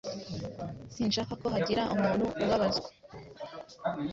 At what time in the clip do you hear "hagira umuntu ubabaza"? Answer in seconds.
1.53-2.83